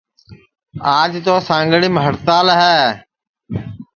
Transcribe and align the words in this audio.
آج 0.99 1.11
توسانگڑیم 1.25 1.95
ہڑتال 2.03 2.47